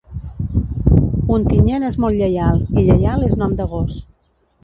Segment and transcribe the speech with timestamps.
[1.35, 4.01] Ontinyent és molt lleial, i Lleial és nom de gos.